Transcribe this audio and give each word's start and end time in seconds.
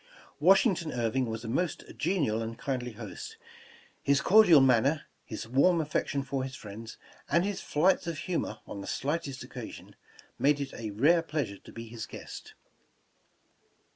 Washington 0.39 0.91
Irving 0.91 1.27
was 1.27 1.45
a 1.45 1.47
most 1.47 1.83
genial 1.95 2.41
and 2.41 2.57
kindly 2.57 2.93
host. 2.93 3.37
His 4.01 4.19
cordial 4.19 4.59
manner, 4.59 5.03
his 5.25 5.47
warm 5.47 5.79
affection 5.79 6.23
for 6.23 6.43
his 6.43 6.55
friends, 6.55 6.97
and 7.29 7.45
his 7.45 7.61
flights 7.61 8.07
of 8.07 8.17
humor 8.17 8.61
on 8.65 8.81
the 8.81 8.87
slightest 8.87 9.47
occa 9.47 9.71
sion, 9.71 9.95
made 10.39 10.59
it 10.59 10.73
a 10.73 10.89
rare 10.89 11.21
pleasure 11.21 11.59
to 11.59 11.71
be 11.71 11.85
his 11.87 12.07
guest. 12.07 12.55